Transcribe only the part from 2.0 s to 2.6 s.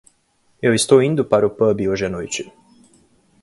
à noite.